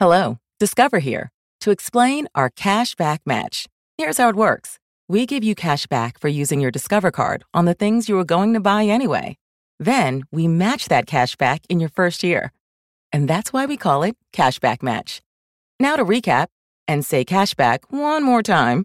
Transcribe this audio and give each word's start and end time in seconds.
Hello, 0.00 0.38
Discover 0.58 1.00
here 1.00 1.30
to 1.60 1.70
explain 1.70 2.26
our 2.34 2.48
cash 2.48 2.94
back 2.94 3.20
match. 3.26 3.66
Here's 3.98 4.16
how 4.16 4.30
it 4.30 4.34
works 4.34 4.78
we 5.10 5.26
give 5.26 5.44
you 5.44 5.54
cash 5.54 5.86
back 5.86 6.18
for 6.18 6.28
using 6.28 6.58
your 6.58 6.70
Discover 6.70 7.10
card 7.10 7.44
on 7.52 7.66
the 7.66 7.74
things 7.74 8.08
you 8.08 8.14
were 8.14 8.24
going 8.24 8.54
to 8.54 8.60
buy 8.60 8.84
anyway. 8.84 9.36
Then 9.78 10.22
we 10.32 10.48
match 10.48 10.88
that 10.88 11.06
cash 11.06 11.36
back 11.36 11.60
in 11.68 11.80
your 11.80 11.90
first 11.90 12.22
year. 12.22 12.50
And 13.12 13.28
that's 13.28 13.52
why 13.52 13.66
we 13.66 13.76
call 13.76 14.02
it 14.02 14.16
Cashback 14.32 14.82
Match. 14.82 15.20
Now 15.78 15.96
to 15.96 16.04
recap 16.06 16.46
and 16.88 17.04
say 17.04 17.22
cashback 17.22 17.80
one 17.90 18.24
more 18.24 18.42
time. 18.42 18.84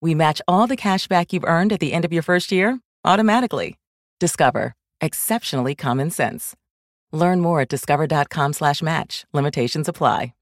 We 0.00 0.16
match 0.16 0.42
all 0.48 0.66
the 0.66 0.76
cashback 0.76 1.32
you've 1.32 1.44
earned 1.44 1.72
at 1.72 1.78
the 1.78 1.92
end 1.92 2.04
of 2.04 2.12
your 2.12 2.24
first 2.24 2.50
year 2.50 2.80
automatically. 3.04 3.78
Discover. 4.18 4.74
Exceptionally 5.00 5.76
common 5.76 6.10
sense. 6.10 6.56
Learn 7.12 7.40
more 7.40 7.60
at 7.60 7.68
discover.com 7.68 8.52
slash 8.52 8.82
match. 8.82 9.24
Limitations 9.32 9.86
apply. 9.86 10.32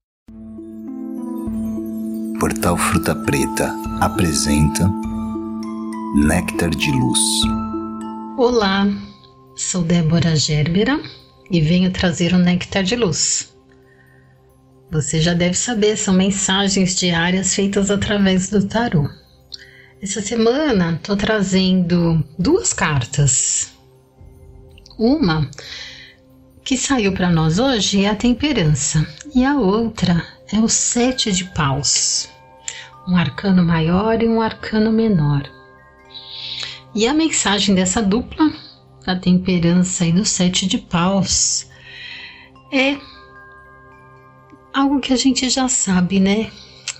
Portal 2.45 2.77
Fruta 2.77 3.15
Preta 3.15 3.73
apresenta 4.01 4.87
Néctar 6.27 6.69
de 6.69 6.91
Luz. 6.91 7.19
Olá, 8.37 8.87
sou 9.55 9.81
Débora 9.81 10.35
Gerbera 10.35 11.01
e 11.49 11.59
venho 11.59 11.89
trazer 11.91 12.35
o 12.35 12.37
Néctar 12.37 12.83
de 12.83 12.95
Luz. 12.95 13.51
Você 14.91 15.19
já 15.19 15.33
deve 15.33 15.55
saber, 15.55 15.97
são 15.97 16.13
mensagens 16.13 16.93
diárias 16.95 17.55
feitas 17.55 17.89
através 17.89 18.47
do 18.51 18.63
tarô. 18.67 19.09
Essa 19.99 20.21
semana 20.21 20.97
estou 20.97 21.17
trazendo 21.17 22.23
duas 22.37 22.73
cartas. 22.73 23.73
Uma 24.99 25.49
que 26.63 26.77
saiu 26.77 27.11
para 27.11 27.31
nós 27.31 27.57
hoje 27.57 28.05
é 28.05 28.09
a 28.11 28.15
temperança 28.15 29.03
e 29.33 29.43
a 29.43 29.55
outra 29.55 30.23
é 30.53 30.59
o 30.59 30.69
sete 30.69 31.31
de 31.31 31.45
paus, 31.45 32.29
um 33.07 33.15
arcano 33.15 33.63
maior 33.63 34.21
e 34.21 34.27
um 34.27 34.41
arcano 34.41 34.91
menor. 34.91 35.49
E 36.93 37.07
a 37.07 37.13
mensagem 37.13 37.75
dessa 37.75 38.01
dupla, 38.01 38.51
da 39.05 39.15
temperança 39.15 40.05
e 40.05 40.11
do 40.11 40.25
sete 40.25 40.65
de 40.65 40.77
paus, 40.77 41.69
é 42.71 42.97
algo 44.73 44.99
que 44.99 45.13
a 45.13 45.17
gente 45.17 45.49
já 45.49 45.67
sabe, 45.67 46.19
né? 46.19 46.51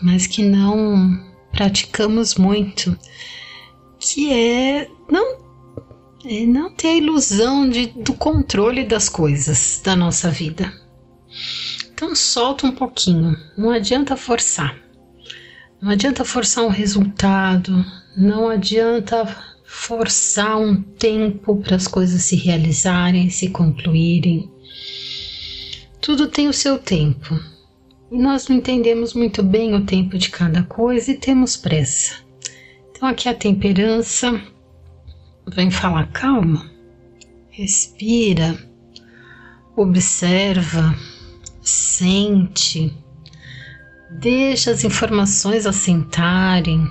Mas 0.02 0.27
que 0.27 0.43
não 0.43 1.23
praticamos 1.52 2.35
muito, 2.35 2.97
que 3.97 4.31
é 4.31 4.89
não, 5.09 5.37
é 6.25 6.45
não 6.45 6.69
ter 6.69 6.89
a 6.89 6.97
ilusão 6.97 7.69
de, 7.69 7.87
do 7.87 8.13
controle 8.13 8.83
das 8.83 9.08
coisas 9.08 9.81
da 9.83 9.95
nossa 9.95 10.30
vida. 10.30 10.71
Então 11.93 12.13
solta 12.13 12.67
um 12.67 12.71
pouquinho, 12.73 13.37
não 13.58 13.71
adianta 13.71 14.17
forçar. 14.17 14.84
Não 15.81 15.91
adianta 15.91 16.23
forçar 16.23 16.63
um 16.63 16.69
resultado, 16.69 17.85
não 18.15 18.49
adianta 18.49 19.25
forçar 19.65 20.57
um 20.57 20.81
tempo 20.81 21.57
para 21.57 21.75
as 21.75 21.87
coisas 21.87 22.21
se 22.23 22.35
realizarem, 22.35 23.29
se 23.29 23.49
concluírem. 23.49 24.49
Tudo 26.01 26.27
tem 26.27 26.47
o 26.47 26.53
seu 26.53 26.77
tempo. 26.79 27.39
E 28.11 28.17
nós 28.17 28.47
não 28.47 28.55
entendemos 28.55 29.13
muito 29.13 29.43
bem 29.43 29.73
o 29.75 29.85
tempo 29.85 30.17
de 30.17 30.29
cada 30.29 30.63
coisa 30.63 31.11
e 31.11 31.17
temos 31.17 31.57
pressa. 31.57 32.15
Então 32.91 33.09
aqui 33.09 33.27
a 33.27 33.33
temperança 33.33 34.41
vem 35.47 35.69
falar 35.69 36.11
calma, 36.11 36.71
respira, 37.49 38.57
observa, 39.75 40.95
sente, 41.61 42.93
deixa 44.09 44.72
as 44.72 44.84
informações 44.84 45.66
assentarem, 45.66 46.88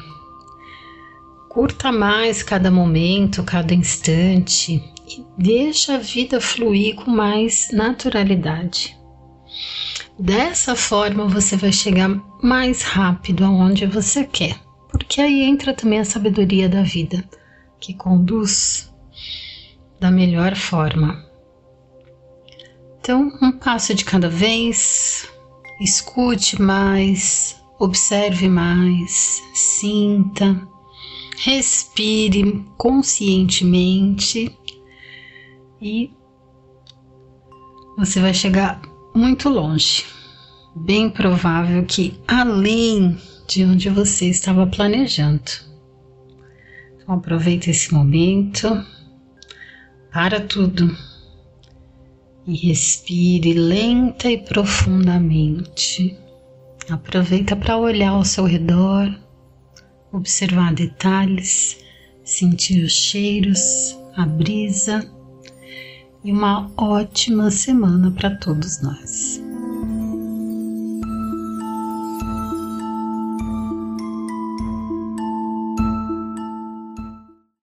curta 1.49 1.93
mais 1.93 2.43
cada 2.43 2.71
momento, 2.71 3.45
cada 3.45 3.73
instante 3.73 4.83
e 5.07 5.25
deixa 5.39 5.95
a 5.95 5.99
vida 5.99 6.41
fluir 6.41 6.97
com 6.97 7.11
mais 7.11 7.71
naturalidade. 7.73 8.97
Dessa 10.19 10.75
forma 10.75 11.27
você 11.27 11.57
vai 11.57 11.73
chegar 11.73 12.09
mais 12.43 12.83
rápido 12.83 13.45
aonde 13.45 13.87
você 13.87 14.25
quer, 14.25 14.57
porque 14.89 15.21
aí 15.21 15.43
entra 15.43 15.75
também 15.75 16.01
a 16.01 16.05
sabedoria 16.05 16.69
da 16.69 16.83
vida, 16.83 17.25
que 17.81 17.95
conduz 17.95 18.93
da 20.01 20.11
melhor 20.11 20.55
forma. 20.57 21.25
Então, 22.99 23.31
um 23.43 23.53
passo 23.53 23.95
de 23.95 24.05
cada 24.05 24.29
vez, 24.29 25.29
escute 25.81 26.61
mais, 26.61 27.63
observe 27.79 28.49
mais, 28.49 29.43
sinta, 29.55 30.61
respire 31.39 32.65
conscientemente 32.77 34.57
e 35.81 36.11
você 37.97 38.21
vai 38.21 38.35
chegar 38.35 38.81
muito 39.15 39.49
longe. 39.49 40.05
Bem 40.75 41.09
provável 41.09 41.85
que 41.85 42.19
além 42.27 43.17
de 43.47 43.65
onde 43.65 43.89
você 43.89 44.29
estava 44.29 44.67
planejando. 44.67 45.51
Então 46.97 47.15
aproveita 47.15 47.71
esse 47.71 47.93
momento, 47.93 48.85
para 50.11 50.41
tudo 50.41 50.97
e 52.47 52.55
respire 52.69 53.53
lenta 53.53 54.31
e 54.31 54.39
profundamente. 54.39 56.17
Aproveita 56.91 57.57
para 57.57 57.79
olhar 57.79 58.11
ao 58.11 58.25
seu 58.25 58.45
redor, 58.45 59.15
observar 60.13 60.75
detalhes, 60.75 61.79
sentir 62.23 62.85
os 62.85 62.93
cheiros, 62.93 63.99
a 64.17 64.27
brisa 64.27 65.11
e 66.23 66.33
uma 66.33 66.71
ótima 66.77 67.51
semana 67.51 68.11
para 68.11 68.37
todos 68.37 68.83
nós. 68.83 69.44